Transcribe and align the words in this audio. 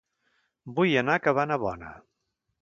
Vull 0.79 0.95
anar 1.01 1.19
a 1.19 1.23
Cabanabona 1.27 1.93